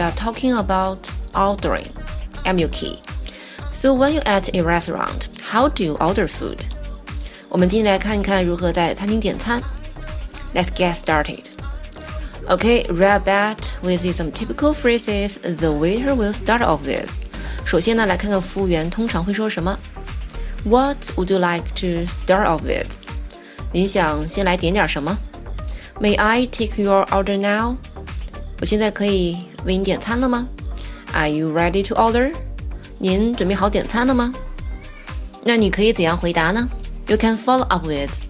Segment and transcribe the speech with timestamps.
[0.00, 1.86] are talking about ordering.
[2.44, 3.02] I'm Yuki.
[3.70, 6.64] So when you're at a restaurant, how do you order food?
[7.48, 9.62] 我们今天来看一看如何在餐厅点餐。
[10.54, 11.44] Let's get started.
[12.48, 17.20] Okay, right back with some typical phrases the waiter will start off with.
[17.64, 19.78] 首先呢，来看看服务员通常会说什么。
[20.64, 23.00] What would you like to start off with?
[23.72, 25.18] 您想先来点点什么？
[26.00, 27.76] May I take your order now?
[28.60, 30.48] 我现在可以为你点餐了吗？
[31.12, 32.32] Are you ready to order?
[32.98, 34.32] 您准备好点餐了吗？
[35.44, 36.68] 那你可以怎样回答呢？
[37.06, 38.20] You can follow up with,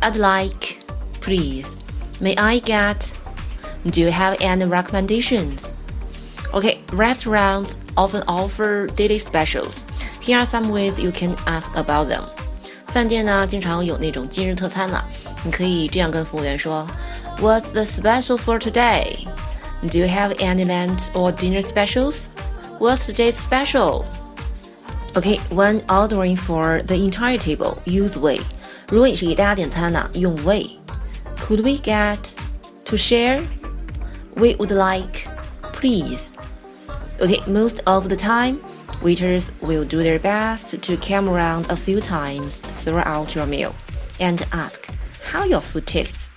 [0.00, 0.76] I'd like,
[1.20, 1.76] please.
[2.20, 3.12] May I get?
[3.84, 5.74] Do you have any recommendations?
[6.52, 9.84] Okay, restaurants often offer daily specials.
[10.20, 12.24] Here are some ways you can ask about them.
[12.88, 15.04] 饭店呢，经常有那种今日特餐了，
[15.44, 16.86] 你可以这样跟服务员说：
[17.40, 19.26] What's the special for today?
[19.88, 22.30] Do you have any lunch or dinner specials?
[22.78, 24.04] What's today's special?
[25.16, 28.40] Okay, when ordering for the entire table, use we.
[28.88, 30.78] 如果你是给大家点餐呢，用 we.
[31.38, 32.34] Could we get
[32.84, 33.42] to share?
[34.34, 35.26] We would like,
[35.72, 36.32] please.
[37.18, 38.58] Okay, most of the time,
[39.02, 43.74] waiters will do their best to come around a few times throughout your meal
[44.20, 44.88] and ask
[45.32, 46.32] how your food tastes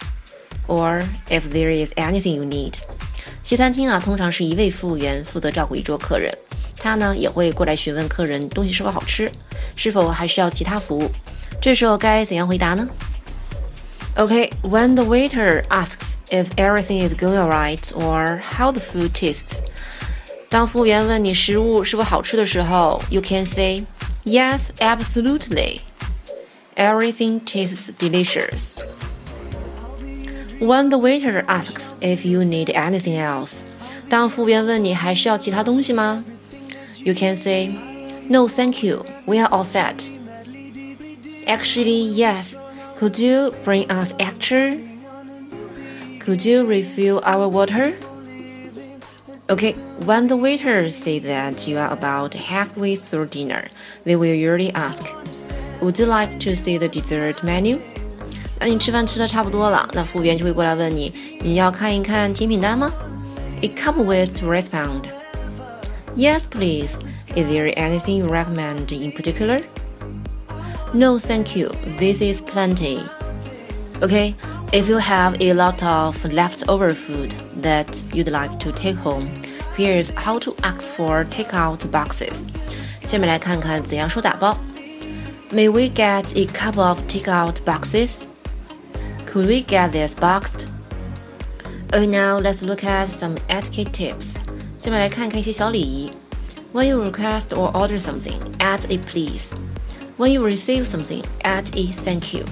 [0.67, 2.77] or if there is anything you need.
[3.44, 6.34] 西餐厅啊，通常是一位服务员负责照顾一桌客人，
[6.78, 9.30] 他呢也会过来询问客人东西是否好吃，
[9.76, 11.10] 是否还需要其他服务。
[11.60, 12.88] 这时候该怎样回答呢
[14.16, 19.60] ？OK，when the waiter asks if everything is going right or how the food tastes，
[20.48, 23.84] 当服务员问你食物是否好吃的时候，you can say
[24.24, 25.80] yes, absolutely.
[26.76, 28.78] Everything tastes delicious.
[30.59, 33.63] When the waiter asks if you need anything else，
[34.09, 36.23] 当服务员问你还需要其他东西吗？
[37.03, 37.69] You can say,
[38.27, 39.05] No, thank you.
[39.25, 40.11] We are all set.
[41.47, 42.57] Actually, yes.
[42.99, 44.77] Could you bring us extra?
[46.19, 47.93] Could you refill our water?
[49.47, 49.73] Okay,
[50.05, 53.69] when the waiter says that you are about halfway through dinner,
[54.03, 55.03] they will usually ask,
[55.81, 57.79] Would you like to see the dessert menu?
[58.59, 62.91] 那你吃饭吃的差不多了，那服务员就会过来问你，你要看一看甜品单吗？
[63.61, 65.03] A couple ways to respond.
[66.15, 66.97] Yes, please.
[67.35, 69.61] Is there anything you recommend in particular?
[70.93, 71.71] No, thank you.
[71.97, 72.99] This is plenty.
[74.01, 74.33] Okay,
[74.71, 79.27] if you have a lot of leftover food that you'd like to take home,
[79.77, 82.49] here's how to ask for takeout boxes.
[83.05, 84.57] 下面来看看怎样收打包。
[85.51, 88.23] May we get a couple of takeout boxes?
[89.33, 90.71] Could we get this boxed?
[91.93, 94.39] Okay, now let's look at some etiquette tips.
[94.77, 96.11] 下面来看看一些小礼仪。
[96.73, 99.51] When you request or order something, add a please.
[100.17, 102.45] When you receive something, add a thank you.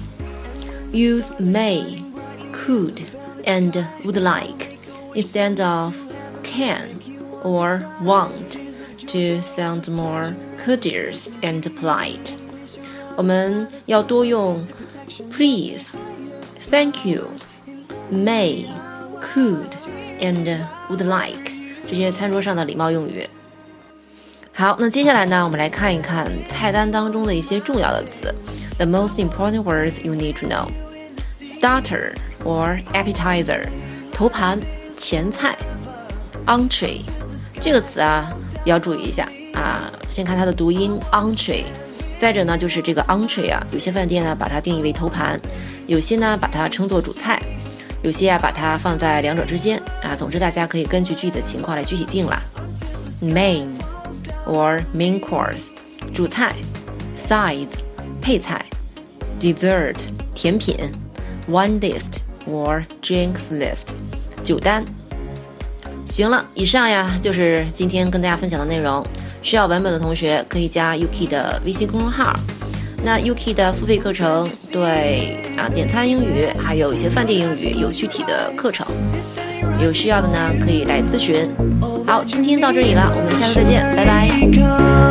[0.92, 2.02] Use may,
[2.52, 3.02] could,
[3.46, 4.80] and would like
[5.14, 5.96] instead of
[6.44, 7.00] can
[7.44, 8.58] or want
[9.08, 12.38] to sound more courteous and polite.
[13.16, 14.64] 我们要多用
[15.32, 15.98] please
[16.73, 17.29] thank you,
[18.11, 18.67] may,
[19.21, 19.77] could,
[20.21, 21.53] and would like
[21.87, 23.29] 这些餐桌上的礼貌用语。
[24.55, 28.35] 好，那接下来呢，我们来看一看菜单当中的一些重要的词
[28.79, 30.67] ，the most important words you need to know.
[31.47, 33.67] Starter or appetizer，
[34.11, 34.59] 头盘、
[34.99, 35.55] 前菜
[36.47, 37.03] ，entree
[37.61, 38.33] 这个词啊，
[38.65, 39.93] 要注意一下啊。
[40.09, 41.65] 先看它的读音 entree。
[42.23, 45.41] 再者呢，就是这个 entree 啊，有些饭店呢把它定义为头盘，
[45.89, 47.43] 有些呢把它称作主菜，
[48.03, 50.15] 有些啊把它放在两者之间啊。
[50.15, 52.41] 总之，大家可以根据具体的情况来具体定啦。
[53.23, 53.67] Main
[54.47, 55.73] or main course
[56.15, 56.55] 主菜
[57.13, 57.71] ；Side，
[58.21, 58.65] 配菜
[59.41, 59.97] ，dessert
[60.33, 60.77] 甜品
[61.51, 63.87] ，wine list or drinks list
[64.45, 64.85] 酒单。
[66.07, 69.05] 行了，以上呀就是今天跟大家分享的内容。
[69.43, 72.35] 需要文本的同学可以加 UK 的微信公众号。
[73.05, 78.87] 那 UK 的付费课程对啊点餐英语还有一些饭店英语有具体的课程，
[79.83, 81.51] 有需要的呢可以来咨询。
[82.07, 85.02] 好，今天到这里了，我们下次再见，拜拜。